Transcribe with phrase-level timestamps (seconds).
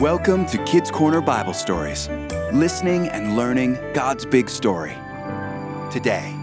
[0.00, 2.08] Welcome to Kids Corner Bible Stories,
[2.52, 4.92] listening and learning God's big story.
[5.92, 6.34] Today,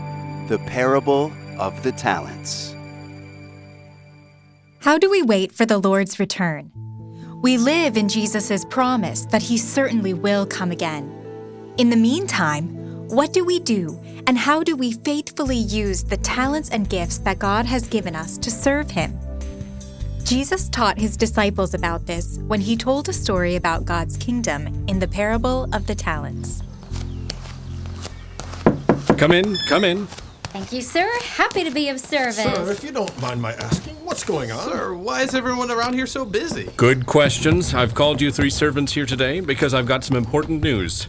[0.48, 2.74] the parable of the talents.
[4.80, 6.72] How do we wait for the Lord's return?
[7.42, 11.12] We live in Jesus' promise that he certainly will come again.
[11.78, 12.70] In the meantime,
[13.10, 17.40] what do we do and how do we faithfully use the talents and gifts that
[17.40, 19.20] God has given us to serve him?
[20.32, 24.98] Jesus taught his disciples about this when he told a story about God's kingdom in
[24.98, 26.64] the parable of the talents.
[29.18, 30.08] Come in, come in.
[30.44, 31.06] Thank you, sir.
[31.22, 32.38] Happy to be of service.
[32.38, 34.72] Sir, if you don't mind my asking, what's going on?
[34.72, 36.72] Sir, why is everyone around here so busy?
[36.78, 37.74] Good questions.
[37.74, 41.08] I've called you three servants here today because I've got some important news.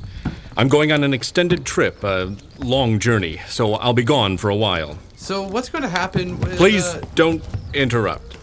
[0.56, 4.56] I'm going on an extended trip, a long journey, so I'll be gone for a
[4.56, 4.98] while.
[5.14, 6.56] So, what's going to happen with.
[6.56, 8.41] Please uh, don't interrupt.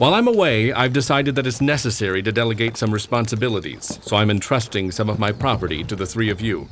[0.00, 4.92] While I'm away, I've decided that it's necessary to delegate some responsibilities, so I'm entrusting
[4.92, 6.70] some of my property to the three of you.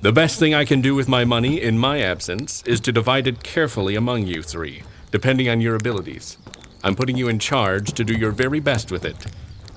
[0.00, 3.28] The best thing I can do with my money in my absence is to divide
[3.28, 6.36] it carefully among you three, depending on your abilities.
[6.82, 9.24] I'm putting you in charge to do your very best with it.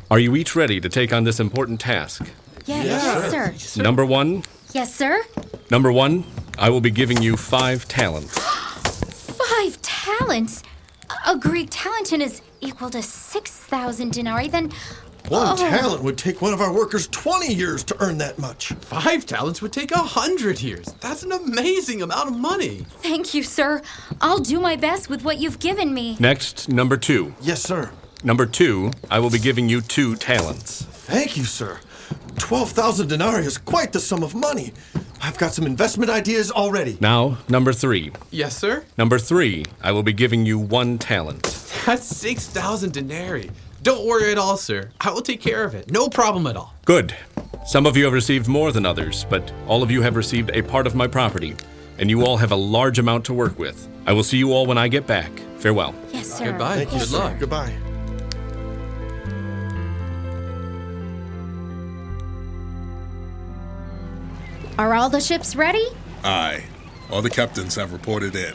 [0.09, 2.28] Are you each ready to take on this important task?
[2.66, 3.84] Yeah, yes, sir.
[3.84, 4.42] Number one,
[4.73, 5.23] Yes, sir.
[5.70, 6.23] number one,
[6.58, 8.40] I will be giving you five talents.
[9.38, 10.64] Five talents.
[11.25, 14.47] A Greek talanton is equal to 6,000 denarii.
[14.50, 14.72] Then.
[15.30, 15.55] One Oh.
[15.58, 18.72] talent would take one of our workers 20 years to earn that much.
[18.80, 20.88] Five talents would take a hundred years.
[21.02, 22.85] That's an amazing amount of money.
[23.02, 23.81] Thank you, sir.
[24.22, 26.16] I'll do my best with what you've given me.
[26.19, 27.33] Next, number two.
[27.41, 27.91] Yes, sir.
[28.23, 30.85] Number two, I will be giving you two talents.
[30.89, 31.80] Thank you, sir.
[32.38, 34.72] 12,000 denarii is quite the sum of money.
[35.22, 36.98] I've got some investment ideas already.
[37.02, 38.12] Now, number three.
[38.32, 38.86] Yes, sir?
[38.98, 41.44] Number three, I will be giving you one talent.
[41.86, 43.50] That's 6,000 denarii.
[43.84, 44.90] Don't worry at all, sir.
[45.02, 45.92] I will take care of it.
[45.92, 46.74] No problem at all.
[46.86, 47.16] Good.
[47.66, 50.62] Some of you have received more than others, but all of you have received a
[50.62, 51.56] part of my property,
[51.98, 53.88] and you all have a large amount to work with.
[54.06, 55.31] I will see you all when I get back.
[55.58, 55.94] Farewell.
[56.12, 56.46] Yes, sir.
[56.52, 56.78] Goodbye.
[56.78, 57.18] Thank you, Good sir.
[57.18, 57.40] luck.
[57.40, 57.74] Goodbye.
[64.78, 65.88] Are all the ships ready?
[66.24, 66.64] Aye.
[67.10, 68.54] All the captains have reported in.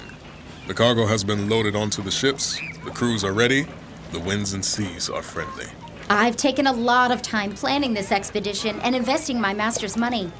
[0.68, 3.66] The cargo has been loaded onto the ships, the crews are ready,
[4.12, 5.66] the winds and seas are friendly.
[6.08, 10.30] I've taken a lot of time planning this expedition and investing my master's money.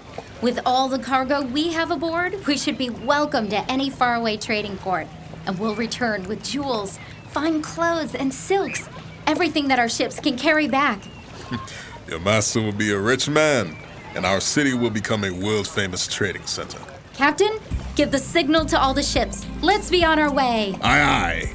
[0.41, 4.76] With all the cargo we have aboard, we should be welcome to any faraway trading
[4.76, 5.09] port.
[5.47, 7.00] And we'll return with jewels,
[7.31, 8.88] fine clothes, and silks.
[9.26, 11.03] Everything that our ships can carry back.
[12.09, 13.76] Your master will be a rich man,
[14.14, 16.78] and our city will become a world famous trading center.
[17.14, 17.58] Captain,
[17.94, 19.46] give the signal to all the ships.
[19.60, 20.74] Let's be on our way.
[20.82, 21.54] Aye, aye.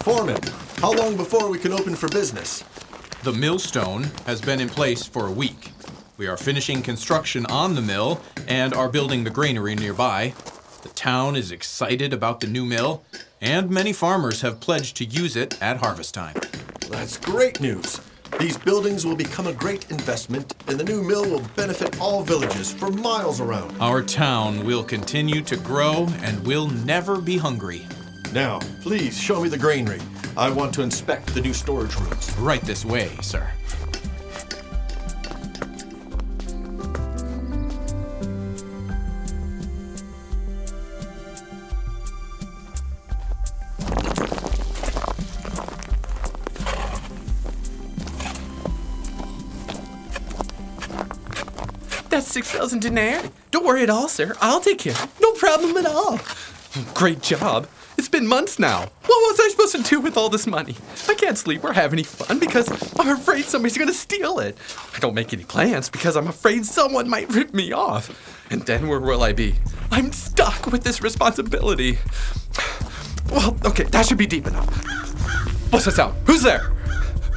[0.00, 0.40] Foreman,
[0.78, 2.64] how long before we can open for business?
[3.24, 5.72] The millstone has been in place for a week.
[6.18, 10.34] We are finishing construction on the mill and are building the granary nearby.
[10.82, 13.04] The town is excited about the new mill,
[13.40, 16.34] and many farmers have pledged to use it at harvest time.
[16.88, 18.00] That's great news.
[18.40, 22.72] These buildings will become a great investment, and the new mill will benefit all villages
[22.72, 23.76] for miles around.
[23.80, 27.86] Our town will continue to grow and will never be hungry.
[28.32, 30.00] Now, please show me the granary.
[30.36, 32.36] I want to inspect the new storage rooms.
[32.38, 33.48] Right this way, sir.
[52.08, 53.30] That's 6,000 denarii.
[53.50, 54.34] Don't worry at all, sir.
[54.40, 54.94] I'll take care.
[55.20, 56.18] No problem at all.
[56.94, 57.66] Great job.
[57.98, 58.80] It's been months now.
[58.80, 60.76] What was I supposed to do with all this money?
[61.08, 62.68] I can't sleep or have any fun because
[62.98, 64.56] I'm afraid somebody's to steal it.
[64.94, 68.10] I don't make any plans because I'm afraid someone might rip me off.
[68.50, 69.56] And then where will I be?
[69.90, 71.98] I'm stuck with this responsibility.
[73.32, 74.68] Well, okay, that should be deep enough.
[75.72, 76.16] What's that sound?
[76.26, 76.72] Who's there?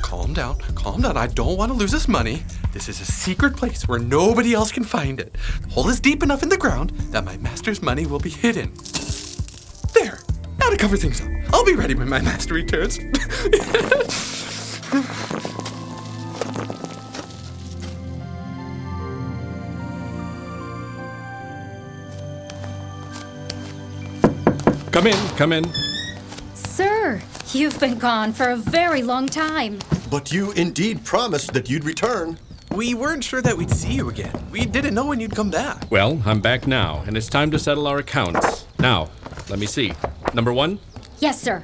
[0.03, 1.17] Calm down, calm down.
[1.17, 2.43] I don't want to lose this money.
[2.73, 5.35] This is a secret place where nobody else can find it.
[5.63, 8.71] The hole is deep enough in the ground that my master's money will be hidden.
[9.93, 10.19] There.
[10.57, 11.27] Now to cover things up.
[11.53, 12.97] I'll be ready when my master returns.
[24.91, 25.69] Come in, come in.
[26.53, 27.21] Sir,
[27.51, 29.79] you've been gone for a very long time.
[30.09, 32.37] But you indeed promised that you'd return.
[32.73, 34.33] We weren't sure that we'd see you again.
[34.49, 35.91] We didn't know when you'd come back.
[35.91, 38.65] Well, I'm back now, and it's time to settle our accounts.
[38.79, 39.09] Now,
[39.49, 39.93] let me see.
[40.33, 40.79] Number one,
[41.19, 41.63] Yes, sir.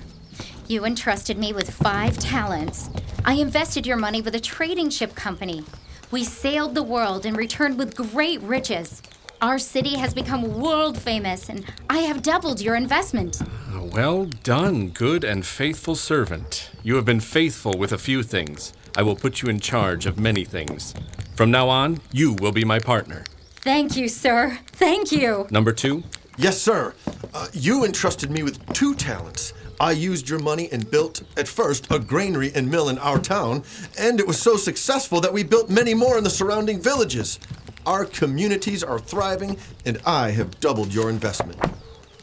[0.68, 2.90] You entrusted me with five talents.
[3.26, 5.64] I invested your money with a trading ship company.
[6.12, 9.02] We sailed the world and returned with great riches.
[9.42, 13.42] Our city has become world famous, and I have doubled your investment.
[13.42, 16.70] Ah, well done, good and faithful servant.
[16.84, 18.74] You have been faithful with a few things.
[18.98, 20.94] I will put you in charge of many things.
[21.36, 23.24] From now on, you will be my partner.
[23.62, 24.58] Thank you, sir.
[24.74, 25.48] Thank you.
[25.52, 26.04] Number two,
[26.40, 26.94] Yes, sir.
[27.34, 29.54] Uh, you entrusted me with two talents.
[29.80, 33.64] I used your money and built, at first, a granary and mill in our town,
[33.98, 37.40] and it was so successful that we built many more in the surrounding villages.
[37.88, 41.58] Our communities are thriving, and I have doubled your investment.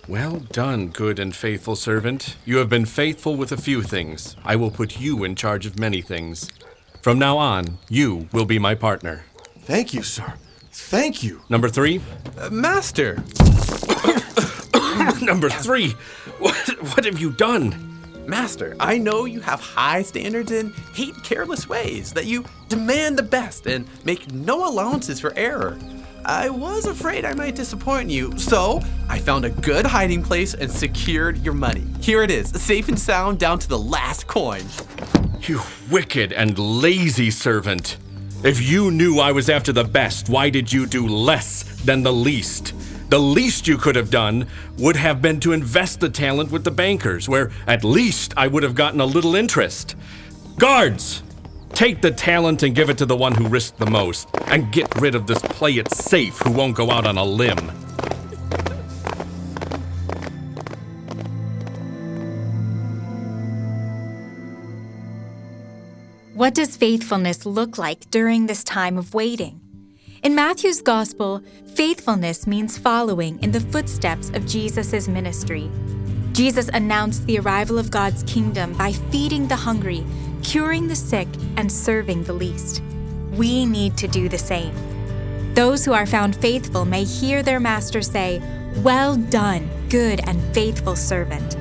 [0.07, 2.37] well done, good and faithful servant.
[2.45, 4.37] You have been faithful with a few things.
[4.45, 6.51] I will put you in charge of many things.
[7.05, 9.27] From now on, you will be my partner.
[9.59, 10.33] Thank you, sir.
[10.73, 11.43] Thank you.
[11.51, 12.01] Number three,
[12.39, 13.17] Uh, Master,
[15.21, 15.91] number three,
[16.39, 16.57] what,
[16.95, 18.01] what have you done?
[18.27, 23.23] Master, I know you have high standards and hate careless ways, that you demand the
[23.23, 25.77] best and make no allowances for error.
[26.25, 28.81] I was afraid I might disappoint you, so
[29.11, 31.85] I found a good hiding place and secured your money.
[32.01, 34.63] Here it is, safe and sound down to the last coin.
[35.47, 35.61] You
[35.91, 37.99] wicked and lazy servant.
[38.43, 42.13] If you knew I was after the best, why did you do less than the
[42.13, 42.73] least?
[43.11, 44.47] The least you could have done
[44.79, 48.63] would have been to invest the talent with the bankers, where at least I would
[48.63, 49.97] have gotten a little interest.
[50.57, 51.23] Guards!
[51.75, 54.99] Take the talent and give it to the one who risked the most, and get
[54.99, 57.71] rid of this play it safe who won't go out on a limb.
[66.45, 69.63] What does faithfulness look like during this time of waiting?
[70.23, 75.71] In Matthew's Gospel, faithfulness means following in the footsteps of Jesus' ministry.
[76.33, 80.05] Jesus announced the arrival of God's kingdom by feeding the hungry,
[80.43, 82.83] curing the sick, and serving the least.
[83.33, 84.75] We need to do the same.
[85.55, 88.43] Those who are found faithful may hear their master say,
[88.83, 91.57] Well done, good and faithful servant.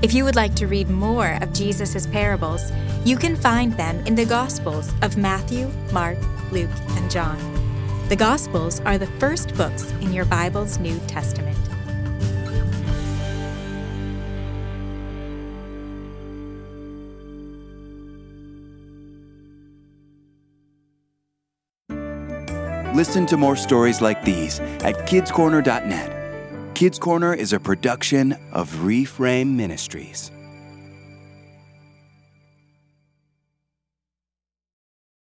[0.00, 2.70] If you would like to read more of Jesus' parables,
[3.04, 6.18] you can find them in the Gospels of Matthew, Mark,
[6.52, 7.38] Luke, and John.
[8.08, 11.56] The Gospels are the first books in your Bible's New Testament.
[22.94, 26.74] Listen to more stories like these at kidscorner.net.
[26.74, 30.30] Kids Corner is a production of Reframe Ministries.